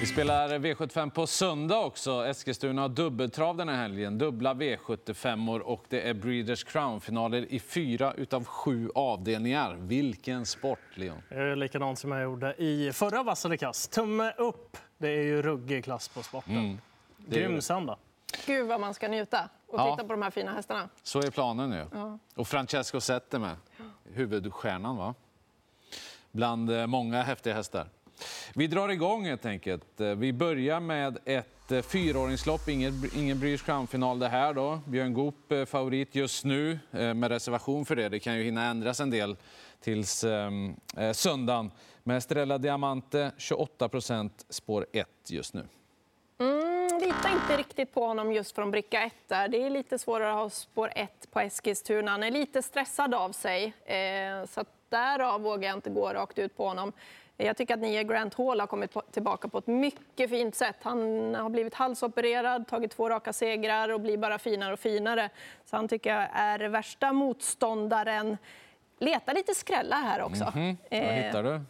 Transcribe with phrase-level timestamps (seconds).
[0.00, 2.26] Vi spelar V75 på söndag också.
[2.26, 4.18] Eskilstuna har dubbeltrav den här helgen.
[4.18, 9.74] Dubbla V75 och det är Breeders Crown-finaler i fyra utav sju avdelningar.
[9.74, 11.22] Vilken sport, Leon!
[11.28, 13.92] Det är likadant som jag gjorde i förra Vassare kast.
[13.92, 14.76] Tumme upp!
[14.98, 16.56] Det är ju ruggig klass på sporten.
[16.56, 16.78] Mm,
[17.16, 17.96] Grym söndag.
[18.46, 20.04] Gud vad man ska njuta och titta ja.
[20.06, 20.88] på de här fina hästarna.
[21.02, 21.86] Så är planen nu.
[21.92, 22.18] Ja.
[22.34, 23.56] Och Francesco Zette med,
[24.14, 25.14] huvudstjärnan va?
[26.32, 27.88] Bland eh, många häftiga hästar.
[28.54, 30.00] Vi drar igång helt enkelt.
[30.00, 34.80] Eh, vi börjar med ett eh, fyraåringslopp, ingen, ingen British Crown-final det här då.
[34.86, 38.08] Björn Goop eh, favorit just nu med reservation för det.
[38.08, 39.36] Det kan ju hinna ändras en del
[39.80, 41.70] tills ehm, eh, söndagen.
[42.02, 45.68] Med Estrella Diamante 28 procent, spår 1 just nu.
[46.38, 49.48] Mm, litar inte riktigt på honom just från bricka 1 där.
[49.48, 52.10] Det är lite svårare att ha spår 1 på Eskilstuna.
[52.10, 56.56] Han är lite stressad av sig, eh, så därav vågar jag inte gå rakt ut
[56.56, 56.92] på honom.
[57.40, 60.76] Jag tycker att nio Grant Hall har kommit tillbaka på ett mycket fint sätt.
[60.82, 65.30] Han har blivit halsopererad, tagit två raka segrar och blir bara finare och finare.
[65.64, 68.36] Så han tycker jag är värsta motståndaren.
[68.98, 70.52] Leta lite skrällar här också.
[70.54, 71.06] Mm -hmm.
[71.06, 71.60] Vad hittar du?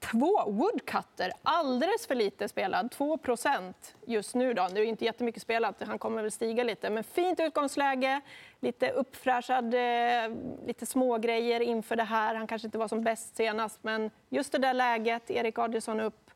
[0.00, 2.90] Två Woodcutter, alldeles för lite spelad.
[2.90, 3.74] 2%
[4.06, 4.54] just nu.
[4.54, 4.68] Då.
[4.72, 6.90] Det är inte jättemycket spelat, han kommer väl stiga lite.
[6.90, 8.20] Men fint utgångsläge,
[8.60, 12.34] lite uppfräschad, eh, lite smågrejer inför det här.
[12.34, 16.30] Han kanske inte var som bäst senast, men just det där läget, Erik Adielsson upp.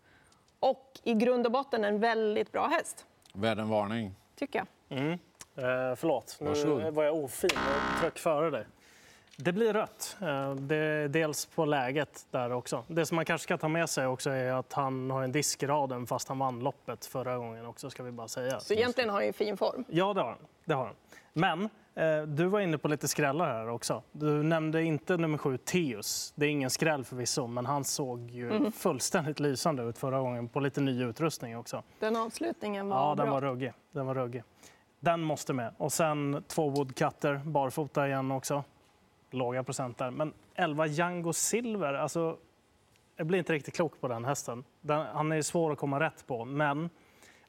[0.60, 3.06] Och i grund och botten en väldigt bra häst.
[3.34, 4.14] Värd en varning.
[4.36, 4.98] Tycker jag.
[4.98, 5.12] Mm.
[5.56, 8.66] Eh, förlåt, nu var jag ofin och tryck före dig.
[9.36, 10.16] Det blir rött.
[10.20, 12.84] Eh, det är dels på läget där också.
[12.88, 15.62] Det som man kanske ska ta med sig också är att han har en disk
[15.62, 18.60] i raden fast han vann loppet förra gången också ska vi bara säga.
[18.60, 19.84] Så egentligen har han ju fin form?
[19.88, 20.38] Ja, det har han.
[20.64, 20.94] Det har han.
[21.32, 24.02] Men eh, du var inne på lite skrällar här också.
[24.12, 26.32] Du nämnde inte nummer sju, Teus.
[26.36, 28.72] Det är ingen skräll förvisso, men han såg ju mm.
[28.72, 31.82] fullständigt lysande ut förra gången på lite ny utrustning också.
[31.98, 33.24] Den avslutningen var ja, bra.
[33.24, 33.72] Den var ruggig.
[33.92, 34.42] Den var ruggig.
[35.00, 35.74] Den måste med.
[35.78, 38.64] Och sen två Woodcutter, barfota igen också
[39.34, 40.10] låga procent där.
[40.10, 42.36] Men 11 Django Silver, alltså,
[43.16, 44.64] jag blir inte riktigt klok på den hästen.
[44.80, 46.78] Den, han är svår att komma rätt på, men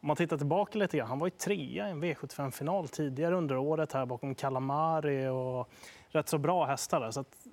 [0.03, 3.57] om man tittar tillbaka lite grann, han var ju trea i en V75-final tidigare under
[3.57, 5.69] året här bakom Calamari och
[6.09, 7.11] rätt så bra hästar där.
[7.11, 7.47] Så att,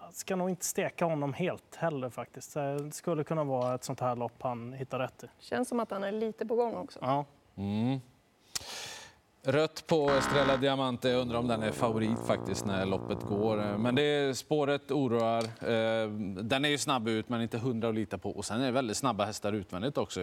[0.00, 2.54] jag ska nog inte steka honom helt heller faktiskt.
[2.54, 5.26] Det skulle kunna vara ett sånt här lopp han hittar rätt i.
[5.38, 6.98] Känns som att han är lite på gång också.
[7.02, 7.24] Ja.
[7.56, 8.00] Mm.
[9.46, 11.08] Rött på Estrella Diamante.
[11.08, 13.78] Jag undrar om den är favorit faktiskt när loppet går.
[13.78, 15.42] Men det spåret oroar.
[15.44, 16.10] Eh,
[16.42, 18.30] den är ju snabb ut, men inte hundra att lita på.
[18.30, 20.20] Och sen är det väldigt snabba hästar utvändigt också.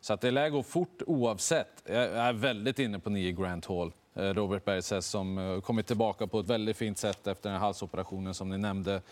[0.00, 1.82] Så att det lär gå fort oavsett.
[1.86, 3.92] Jag är väldigt inne på 9 Grand Hall.
[4.14, 7.60] Eh, Robert Bergs häst som eh, kommit tillbaka på ett väldigt fint sätt efter den
[7.60, 9.02] halsoperationen som ni nämnde.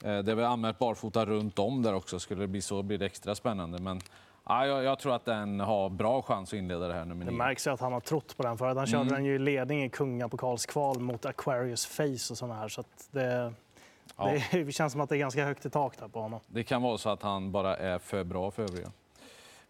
[0.00, 2.18] Det är väl anmält barfota runt om där också.
[2.18, 3.78] Skulle det bli så blir det extra spännande.
[3.78, 4.00] Men
[4.48, 7.32] Ja, jag, jag, tror att den har bra chans att inleda det här nummer Det
[7.32, 8.58] märks att han har trott på den.
[8.58, 9.14] För han körde mm.
[9.14, 12.68] den ju i ledning i kungapokalskval mot Aquarius Face och såna här.
[12.68, 13.52] Så det,
[14.16, 14.32] ja.
[14.52, 16.40] det känns som att det är ganska högt i tak där på honom.
[16.46, 18.90] Det kan vara så att han bara är för bra för övriga.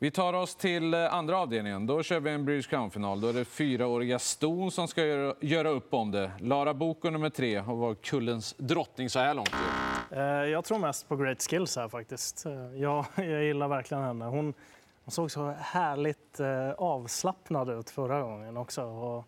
[0.00, 1.86] Vi tar oss till eh, andra avdelningen.
[1.86, 3.20] Då kör vi en British Crown-final.
[3.20, 6.30] Då är det fyraåriga Ston som ska göra, göra upp om det.
[6.40, 9.54] Lara Boko nummer tre har varit kullens drottning så här långt.
[10.10, 12.46] Eh, jag tror mest på Great Skills här faktiskt.
[12.46, 14.24] Eh, jag, jag gillar verkligen henne.
[14.24, 14.54] Hon,
[15.04, 18.82] hon såg så härligt eh, avslappnad ut förra gången också.
[18.82, 19.24] Och,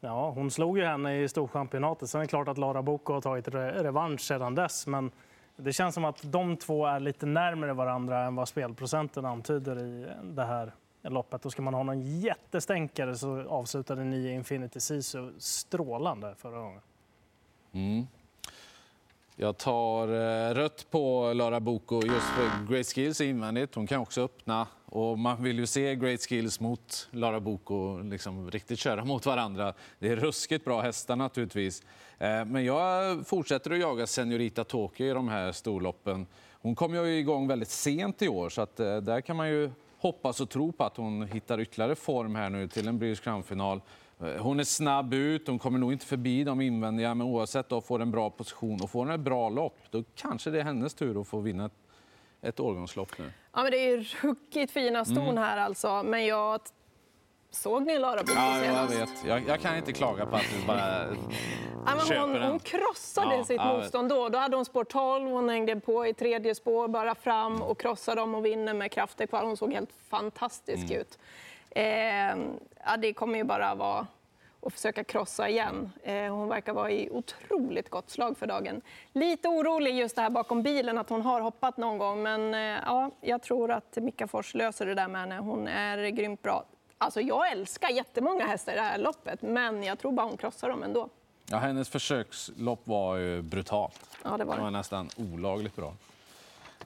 [0.00, 2.10] ja, hon slog ju henne i Storchampionatet.
[2.10, 4.86] Sen är det klart att Lara Boko har tagit revansch sedan dess.
[4.86, 5.10] Men
[5.56, 10.06] det känns som att de två är lite närmare varandra än vad spelprocenten antyder i
[10.22, 11.42] det här loppet.
[11.42, 16.80] Då ska man ha någon jättestänkare så avslutade ni Infinity Sisu strålande förra gången.
[17.72, 18.06] Mm.
[19.36, 23.74] Jag tar eh, rött på Lara Boko just för Great Skills invändigt.
[23.74, 24.66] Hon kan också öppna.
[24.84, 29.74] Och man vill ju se Great Skills mot Lara Boko liksom riktigt köra mot varandra.
[29.98, 31.82] Det är ruskigt bra hästar naturligtvis.
[32.18, 36.26] Eh, men jag fortsätter att jaga Senorita Tokyo i de här storloppen.
[36.52, 39.70] Hon kom ju igång väldigt sent i år så att eh, där kan man ju
[39.98, 43.80] hoppas och tro på att hon hittar ytterligare form här nu till en British Crown-final.
[44.22, 47.80] Eh, hon är snabb ut, hon kommer nog inte förbi de invändiga, men oavsett då
[47.80, 50.94] får en bra position och får en ett bra lopp, då kanske det är hennes
[50.94, 51.72] tur att få vinna ett,
[52.42, 53.32] ett årgångslopp nu.
[53.52, 55.36] Ja, men det är ruckigt fina ston mm.
[55.36, 56.60] här alltså, men jag
[57.54, 58.94] Såg ni Lara Boke ja, senast?
[58.94, 59.24] jag vet.
[59.26, 61.06] Jag, jag, kan inte klaga på att du bara
[61.86, 64.28] ja, men hon, hon krossade ja, sitt ja, motstånd då.
[64.28, 68.20] Då hade hon spår 12, hon hängde på i tredje spår, bara fram och krossade
[68.20, 69.42] dem och vinner med krafter kvar.
[69.42, 71.00] Hon såg helt fantastisk mm.
[71.00, 71.18] ut.
[71.74, 72.36] Eh,
[72.84, 74.06] ja, det kommer ju bara vara
[74.60, 75.92] och försöka krossa igen.
[76.02, 78.80] Eh, hon verkar vara i otroligt gott slag för dagen.
[79.12, 82.22] Lite orolig just det här bakom bilen, att hon har hoppat någon gång.
[82.22, 85.38] Men eh, ja, jag tror att Mika Fors löser det där med henne.
[85.38, 86.64] Hon är grymt bra.
[86.98, 90.68] Alltså, jag älskar jättemånga hästar i det här loppet, men jag tror bara hon krossar
[90.68, 91.08] dem ändå.
[91.50, 94.18] Ja, hennes försökslopp var ju brutalt.
[94.24, 94.76] Ja, det var Det var det.
[94.76, 95.94] nästan olagligt bra.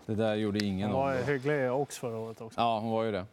[0.07, 2.61] Det där gjorde ingen Hon var hygglig i Oaks förra året också.
[2.61, 3.25] Ja, hon var ju det.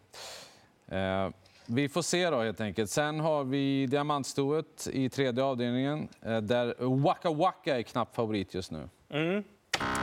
[0.98, 1.30] Eh,
[1.66, 2.90] vi får se då helt enkelt.
[2.90, 8.72] Sen har vi diamantstoet i tredje avdelningen eh, där Waka Waka är knapp favorit just
[8.72, 8.90] nu.
[9.10, 9.44] Mm.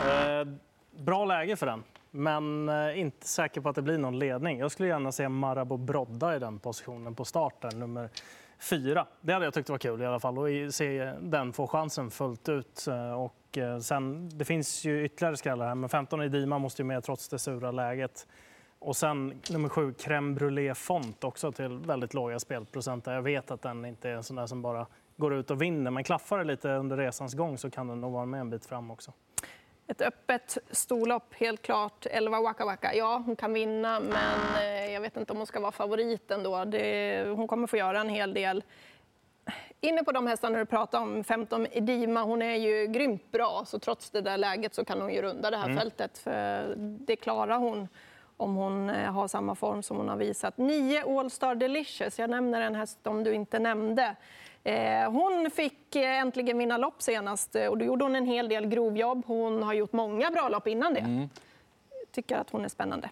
[0.06, 0.54] Eh,
[0.90, 4.58] bra läge för den, men eh, inte säker på att det blir någon ledning.
[4.58, 8.08] Jag skulle gärna se Marabou Brodda i den positionen på starten, nummer
[8.58, 9.06] fyra.
[9.20, 12.48] Det hade jag tyckt var kul i alla fall, att se den få chansen fullt
[12.48, 12.86] ut.
[12.88, 16.86] Eh, och sen, det finns ju ytterligare skrällar här, men 15 i Dima måste ju
[16.86, 18.26] med trots det sura läget.
[18.80, 23.06] Och sen nummer sju, Crème Brûlée Font, också till väldigt låga spelprocent.
[23.06, 24.86] Jag vet att den inte är en sån där som bara
[25.16, 28.12] går ut och vinner, men klaffar det lite under resans gång så kan den nog
[28.12, 29.12] vara med en bit fram också.
[29.86, 32.06] Ett öppet storlopp, helt klart.
[32.10, 32.94] 11 Waka Waka.
[32.94, 36.64] Ja, hon kan vinna, men eh, jag vet inte om hon ska vara favorit ändå.
[36.64, 38.64] Det, hon kommer få göra en hel del.
[39.80, 43.62] Inne på de hästarna du pratade om, 15 Edima, hon är ju grymt bra.
[43.66, 46.18] Så trots det där läget så kan hon ju runda det här fältet.
[46.18, 47.88] För det klarar hon
[48.40, 50.58] om hon eh, har samma form som hon har visat.
[50.58, 54.16] 9 All Star Delicious, jag nämner en häst om du inte nämnde.
[54.64, 58.66] Eh, Hon fick eh, äntligen vinna lopp senast och då gjorde hon en hel del
[58.66, 59.22] grovjobb.
[59.26, 61.28] Hon har gjort många bra lopp innan det.
[62.12, 63.10] Tycker att hon är spännande.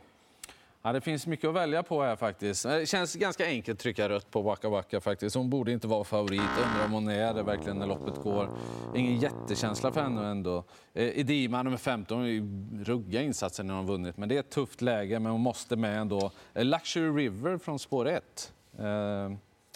[0.89, 2.63] Ja, det finns mycket att välja på här faktiskt.
[2.63, 5.37] Det känns ganska enkelt att trycka rött på Waka Waka faktiskt.
[5.37, 6.41] Hon borde inte vara favorit.
[6.41, 8.51] Undrar om hon är det verkligen när loppet går.
[8.95, 10.65] Ingen jättekänsla för henne ändå.
[10.95, 12.43] Eh, Edima nummer 15 har ju
[12.85, 14.17] rugga insatser när hon vunnit.
[14.17, 16.31] Men det är ett tufft läge, men hon måste med ändå.
[16.55, 18.53] Eh, Luxury River från spår 1.
[18.79, 18.87] Eh,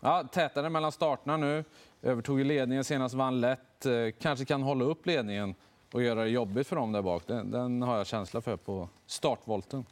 [0.03, 1.65] ja, tätare mellan starterna nu.
[2.03, 3.87] Övertog ju ledningen senast, vann lätt.
[3.87, 5.55] Eh, kanske kan hålla upp ledningen
[5.93, 7.23] och göra det jobbigt för dem där bak.
[7.27, 9.85] Den, den har jag känsla för på startvolten.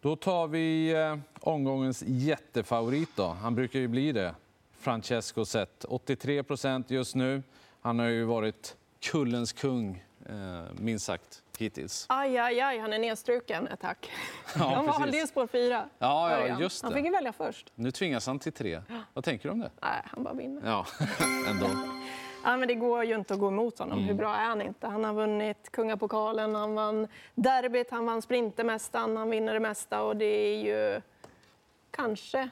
[0.00, 3.08] Då tar vi eh, omgångens jättefavorit.
[3.16, 3.26] Då.
[3.26, 4.34] Han brukar ju bli det.
[4.78, 5.84] Francesco Zet.
[5.84, 7.42] 83 procent just nu.
[7.80, 10.34] Han har ju varit kullens kung, eh,
[10.78, 12.06] minst sagt, hittills.
[12.08, 14.10] Aj, aj, aj, han är nedstruken ett hack.
[14.58, 15.00] Ja, Han precis.
[15.00, 15.88] valde ju spår fyra.
[15.98, 16.96] Ja, ja, just Han det.
[16.96, 17.72] fick ju välja först.
[17.74, 18.80] Nu tvingas han till tre.
[19.14, 19.70] Vad tänker du om det?
[19.82, 20.62] Nej, han bara vinner.
[20.64, 20.86] Ja,
[21.48, 21.66] ändå.
[22.44, 23.98] Ja, men det går ju inte att gå emot honom.
[23.98, 24.08] Mm.
[24.08, 24.86] Hur bra är han inte?
[24.86, 30.16] Han har vunnit kungapokalen, han vann derbyt, han vann sprintermästaren, han vinner det mesta och
[30.16, 31.00] det är ju
[31.90, 32.48] kanske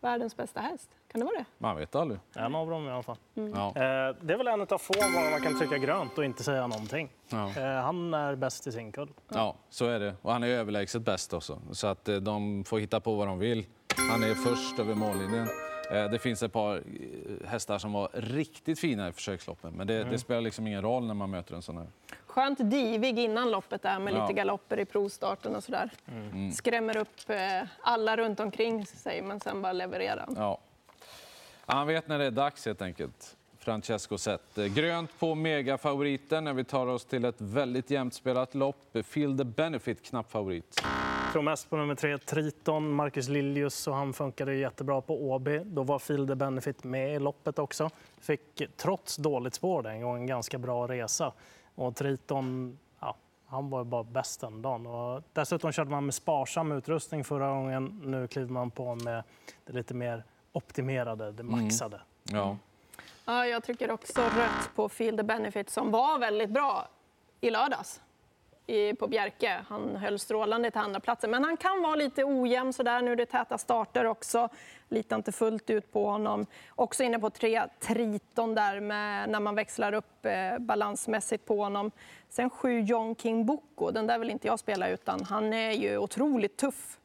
[0.00, 0.90] världens bästa häst.
[1.12, 1.44] Kan det vara det?
[1.58, 2.20] Man vet aldrig.
[2.36, 3.16] En av dem i alla fall.
[3.34, 3.66] Ja.
[3.68, 6.66] Eh, Det är väl en av få gånger man kan trycka grönt och inte säga
[6.66, 7.08] någonting.
[7.28, 7.50] Ja.
[7.56, 9.08] Eh, Han är bäst i sin kull.
[9.28, 10.14] ja, så är det.
[10.22, 11.58] Och han är överlägset bäst också.
[11.72, 13.66] Så att eh, de får hitta på vad de vill.
[14.10, 15.48] Han är först över mållinjen.
[15.90, 19.72] Eh, Det finns ett par eh, hästar som var riktigt fina i försöksloppen.
[19.76, 21.86] Men det, det spelar liksom ingen roll när man möter en sån här.
[22.26, 24.22] Skönt divig innan loppet där med Ja.
[24.22, 25.90] lite galopper i provstarten och sådär.
[26.08, 26.52] Mm.
[26.52, 30.28] Skrämmer upp eh, alla runt omkring sig men sen bara levererar.
[30.36, 30.58] Ja.
[31.66, 33.36] Han vet när det är dags helt enkelt.
[33.58, 34.54] Francesco Zet.
[34.54, 38.96] Grönt på megafavoriten när vi tar oss till ett väldigt jämnt spelat lopp.
[39.04, 40.82] Feel the benefit, knapp favorit.
[41.36, 45.58] Tror mest på nummer tre, Triton, Marcus Liljus och han funkade jättebra på Åby.
[45.58, 47.90] Då var Field the Benefit med i loppet också.
[48.20, 51.32] Fick trots dåligt spår den gången en ganska bra resa.
[51.74, 53.16] Och Triton, ja,
[53.46, 54.86] han var ju bara bäst den dagen.
[54.86, 58.00] Och dessutom körde man med sparsam utrustning förra gången.
[58.04, 59.22] Nu kliver man på med
[59.64, 62.00] det lite mer optimerade, det maxade.
[62.22, 62.56] Ja.
[63.24, 66.88] Ja, jag trycker också rött på Feel the Benefit som var väldigt bra
[67.40, 68.00] i lördags
[68.66, 69.60] i, på Bjerke.
[69.68, 71.30] Han höll strålande till andra platsen.
[71.30, 73.02] Men han kan vara lite ojämn sådär.
[73.02, 74.48] Nu är det täta starter också.
[74.88, 76.46] Litar inte fullt ut på honom.
[76.74, 81.90] Också inne på tre Triton där med, när man växlar upp eh, balansmässigt på honom.
[82.28, 83.90] Sen sju John King Boko.
[83.90, 85.24] Den där vill inte jag spela utan.
[85.24, 86.98] Han är ju otroligt tuff.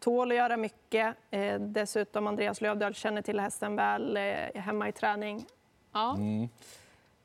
[0.00, 1.14] Tål att göra mycket.
[1.30, 5.46] Eh, dessutom Andreas Lövdahl känner till hästen väl eh, hemma i träning.
[5.92, 6.14] Ja.
[6.14, 6.48] Mm.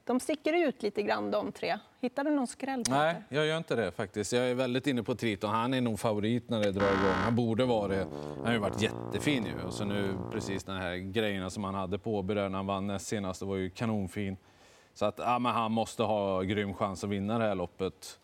[0.06, 1.78] De sticker ut lite grann de tre.
[2.00, 2.84] Hittar du någon skräll?
[2.90, 4.34] Nej, jag gör inte det faktiskt.
[4.34, 5.50] Jag är väldigt inne på Triton.
[5.50, 7.14] Han är nog favorit när det drar igång.
[7.24, 8.08] Han borde vara det.
[8.36, 9.68] Han har ju varit jättefin ju.
[9.68, 12.88] Och så nu precis den här grejerna som han hade på Åby när han vann
[12.88, 14.38] näst senast, det var ju kanonfin.
[14.94, 18.20] Så att ja, men han måste ha grym chans att vinna det här loppet.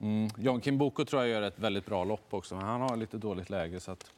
[0.00, 0.30] Mm.
[0.36, 3.50] John Kimboko tror jag gör ett väldigt bra lopp också, men han har lite dåligt
[3.50, 3.80] läge.
[3.80, 4.10] Så att,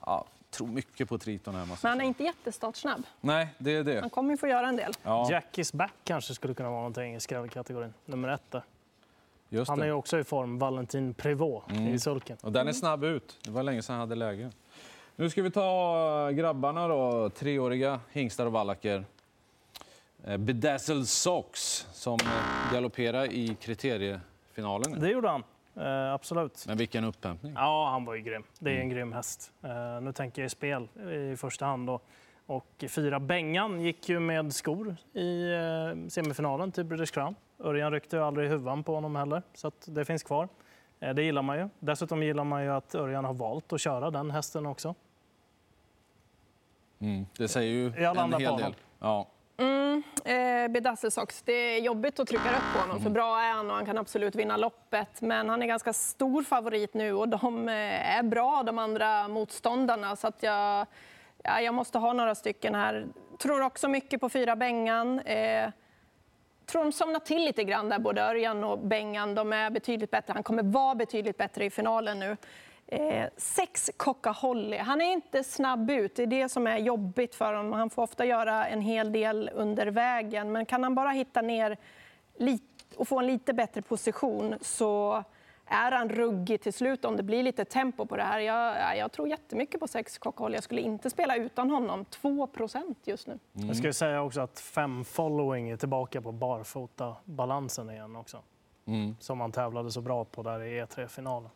[0.00, 0.24] ja,
[0.56, 1.66] tror mycket på Triton här.
[1.66, 3.02] Men han är inte jättestartsnabb.
[3.20, 4.00] Nej, det är det.
[4.00, 4.92] Han kommer ju få göra en del.
[5.02, 7.94] Ja, Jackies back kanske skulle kunna vara någonting i skrällkategorin.
[8.04, 8.62] Nummer ett där.
[9.48, 9.92] just Han är det.
[9.92, 12.36] också i form, Valentin Prévost i sulken.
[12.42, 13.38] Och den är snabb ut.
[13.42, 14.50] Det var länge sedan han hade läge.
[15.16, 19.04] Nu ska vi ta grabbarna då, treåriga hingstar och vallacker.
[20.24, 25.00] Eh, Bedazzled Sox som eh, galopperar i kriteriefinalen.
[25.00, 25.42] Det gjorde han,
[25.76, 26.64] eh, absolut.
[26.66, 27.52] Men vilken upphämtning.
[27.56, 28.42] Ja, han var ju grym.
[28.58, 29.52] Det är en grym häst.
[29.62, 30.88] Eh, nu tänker jag i spel
[31.32, 31.86] i första hand.
[31.86, 32.00] Då.
[32.46, 37.34] Och fyra Bengan gick ju med skor i eh, semifinalen till British Crown.
[37.58, 40.48] Örjan ryckte aldrig huvan på honom heller, så att det finns kvar.
[41.00, 41.68] Eh, det gillar man ju.
[41.78, 44.94] Dessutom gillar man ju att Örjan har valt att köra den hästen också.
[46.98, 47.26] Mm.
[47.38, 48.50] Det säger ju Jag en hel del.
[48.50, 48.74] honom.
[48.98, 49.26] Ja.
[49.58, 51.42] Mm, eh, Bedasselsox.
[51.42, 53.98] Det är jobbigt att trycka upp på honom, för bra är han och han kan
[53.98, 55.20] absolut vinna loppet.
[55.20, 60.16] Men han är ganska stor favorit nu och de eh, är bra, de andra motståndarna.
[60.16, 60.86] Så att jag,
[61.42, 63.06] ja, jag måste ha några stycken här.
[63.38, 65.20] Tror också mycket på fyra Bengan.
[65.20, 65.70] Eh,
[66.66, 69.34] tror de somnar till lite grann där, både Örjan och Bengan.
[69.34, 70.32] De är betydligt bättre.
[70.32, 72.36] Han kommer vara betydligt bättre i finalen nu.
[72.88, 74.76] Eh, sex Coca-Holly.
[74.76, 76.16] Han är inte snabb ut.
[76.16, 77.72] Det är det som är jobbigt för honom.
[77.72, 80.52] Han får ofta göra en hel del under vägen.
[80.52, 81.76] Men kan han bara hitta ner
[82.96, 85.24] och få en lite bättre position så
[85.66, 88.38] är han ruggig till slut om det blir lite tempo på det här.
[88.40, 90.54] Jag, ja, jag tror jättemycket på sex Coca-Holly.
[90.54, 92.04] Jag skulle inte spela utan honom.
[92.22, 93.38] 2% just nu.
[93.52, 98.42] Jag ska säga också att fem following är tillbaka på barfota-balansen igen också.
[98.86, 99.16] Mm.
[99.20, 101.50] Som han tävlade så bra på där i E3-finalen.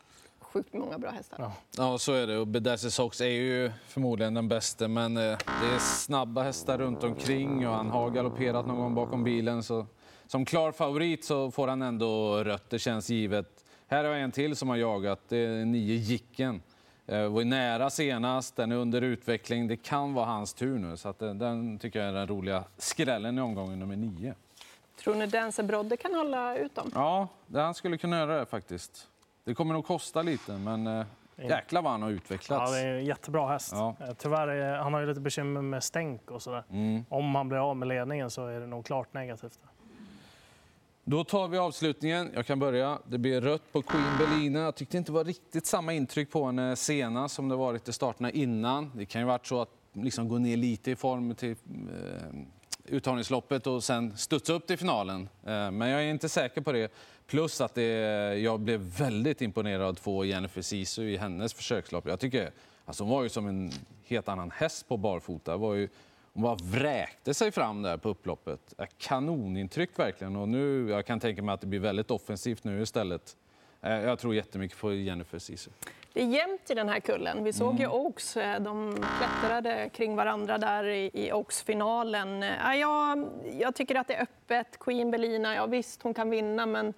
[0.53, 1.37] Sjukt många bra hästar.
[1.39, 1.53] Ja.
[1.77, 2.39] ja, så är det.
[2.39, 7.05] Och Bedazzled Sox är ju förmodligen den bästa, men eh, det är snabba hästar runt
[7.05, 9.63] omkring och han har galopperat någon gång bakom bilen.
[9.63, 9.87] Så
[10.27, 13.65] som klar favorit så får han ändå rött, det känns givet.
[13.87, 16.63] Här har jag en till som har jagat, det är nio Jicken.
[17.07, 19.69] Eh, var nära senast, den är under utveckling.
[19.69, 23.39] Det kan vara hans tur nu, så att den, tycker jag är den roliga skrällen
[23.39, 24.35] i omgången nummer nio.
[25.03, 26.91] Tror ni Dense Brodde kan hålla ut dem?
[26.95, 29.10] Ja, det han skulle kunna göra det faktiskt.
[29.51, 32.73] Det kommer nog kosta lite, men eh, jäklar vad han har Ja, utvecklats.
[32.73, 33.73] det är en jättebra häst.
[33.73, 33.97] Ja.
[34.01, 36.65] Eh, Tyvärr är, han har ju lite bekymmer med stänk och sådär.
[36.71, 37.05] Mm.
[37.09, 39.59] Om han blir av med ledningen så är det nog klart negativt.
[41.05, 42.31] Då tar vi avslutningen.
[42.35, 42.99] Jag kan börja.
[43.07, 44.59] Det blir rött på Queen Belina.
[44.61, 47.93] Jag tyckte inte det var riktigt samma intryck på henne senast som det varit i
[47.93, 48.93] starterna innan.
[48.95, 51.57] Det kan ju varit så att liksom gå ner lite i form till eh,
[52.85, 55.29] uttagningsloppet och sen studsa upp till finalen.
[55.45, 56.93] Eh, men jag är inte säker på det.
[57.31, 57.85] Plus att det,
[58.39, 62.07] jag blev väldigt imponerad av två Jennifer Sisu i hennes försökslopp.
[62.09, 62.51] Jag tycker,
[62.85, 63.71] alltså hon var ju som en
[64.05, 65.57] helt annan häst på barfota.
[65.57, 65.89] Var ju,
[66.33, 68.75] hon bara vräkte sig fram där på upploppet.
[68.99, 70.37] Kanonintryck verkligen.
[70.37, 73.37] Och nu, jag kan tänka mig att det blir väldigt offensivt nu istället.
[73.83, 75.71] Eh, Jag tror jättemycket på Jennifer Sisu.
[76.13, 77.45] Det är jämnt i den här kullen.
[77.45, 82.43] Vi såg ju Oaks, eh, de klättrade kring varandra där i, Oaks-finalen.
[82.43, 83.29] Ja, jag,
[83.61, 84.79] jag tycker att det är öppet.
[84.79, 86.95] Queen Belina, ja visst hon kan vinna men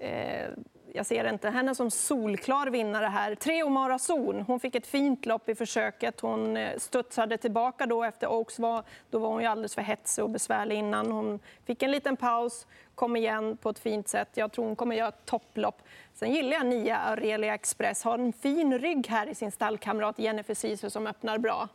[0.00, 0.50] eh,
[0.96, 3.34] jag ser inte henne som solklar vinnare här.
[3.34, 6.20] Tre Omara Zon, hon fick ett fint lopp i försöket.
[6.20, 10.24] Hon eh, studsade tillbaka då efter Oaks var, då var hon ju alldeles för hetsig
[10.24, 11.10] och besvärlig innan.
[11.12, 14.28] Hon fick en liten paus, kom igen på ett fint sätt.
[14.34, 15.82] Jag tror hon kommer göra ett topplopp.
[16.12, 18.04] Sen gillar jag nia Aurelia Express.
[18.04, 21.68] Har en fin rygg här i sin stallkamrat Jennifer Sisu som öppnar bra.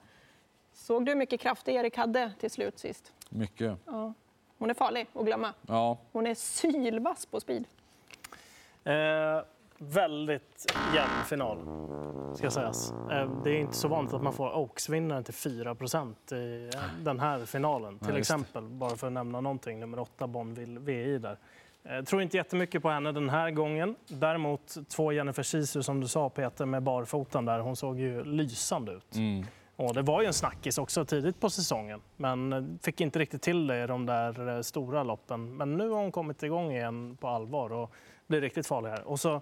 [0.73, 3.13] Såg du hur mycket kraft Erik hade till slut sist?
[3.29, 3.77] Mycket.
[3.85, 4.13] Ja.
[4.57, 5.53] Hon är farlig att glömma.
[5.67, 7.65] Ja, Hon är sylvass på speed.
[8.89, 9.41] Eh,
[9.77, 11.57] väldigt jämn final,
[12.35, 12.91] ska sägas.
[13.11, 15.75] Eh, det är inte så vanligt att man får Oaks-vinnaren till 4
[16.31, 17.99] i eh, den här finalen.
[17.99, 21.37] Till Ja, exempel, bara för att nämna någonting, nummer 8 Bonville VI där.
[21.83, 23.95] Eh, tror inte jättemycket på henne den här gången.
[24.07, 27.59] Däremot två Jennifer Sisu, som du sa Peter, med barfotan där.
[27.59, 29.15] Hon såg ju lysande ut.
[29.15, 29.45] mm.
[29.75, 33.41] Och det var ju en snackis också tidigt på säsongen, men eh, fick inte riktigt
[33.41, 35.57] till det i de där eh, stora loppen.
[35.57, 37.91] Men nu har hon kommit igång igen på allvar och
[38.29, 39.03] blir riktigt farlig här.
[39.07, 39.41] Och så,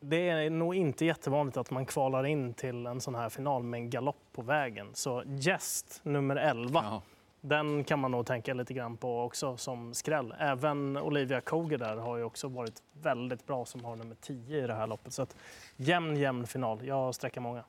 [0.00, 3.78] det är nog inte jättevanligt att man kvalar in till en sån här final med
[3.78, 4.90] en galopp på vägen.
[4.94, 7.02] Så Jest, nummer 11, Ja.
[7.40, 10.34] den kan man nog tänka lite grann på också som skräll.
[10.38, 14.66] Även Olivia Koger där har ju också varit väldigt bra som har nummer 10 i
[14.66, 15.12] det här loppet.
[15.12, 15.36] Så att
[15.76, 16.86] jämn, jämn final.
[16.86, 17.64] Jag sträcker många.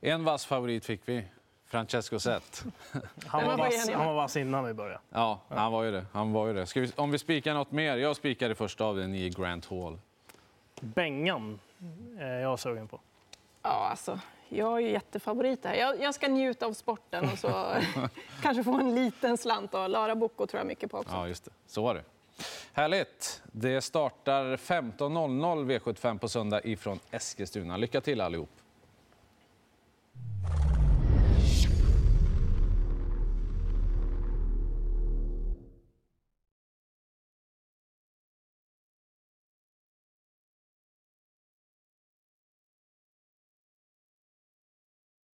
[0.00, 1.24] En vass favorit fick vi.
[1.72, 2.64] Francesco Zet.
[3.26, 4.98] Han var, vass, han var vass innan vi började.
[5.10, 6.06] Ja, han var ju det.
[6.12, 6.66] Han var ju det.
[6.66, 7.96] Ska vi, om vi spikar något mer?
[7.96, 9.98] Jag spikar i första av den i Grant Hall.
[10.80, 11.58] Bengan
[12.18, 13.00] är jag sugen på.
[13.62, 15.74] Ja, alltså, jag är ju jättefavorit här.
[15.74, 17.48] Jag, jag ska njuta av sporten och så
[18.42, 19.74] kanske få en liten slant.
[19.74, 21.12] Och Lara Bocco tror jag mycket på också.
[21.12, 21.50] Ja, just det.
[21.66, 22.02] Så var det.
[22.72, 23.42] Härligt.
[23.52, 27.76] Det startar 15.00 V75 på söndag ifrån Eskilstuna.
[27.76, 28.50] Lycka till allihop.